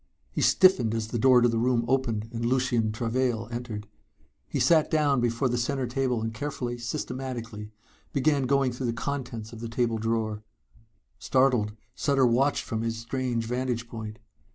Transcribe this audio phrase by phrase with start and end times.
[0.31, 3.87] He stiffened as the door to the room opened and Lucien Travail entered.
[4.47, 7.69] He sat down before the center table and carefully, systematically
[8.11, 10.41] began going through the contents of the table drawer.
[11.19, 14.17] Startled, Sutter watched from his strange vantage point.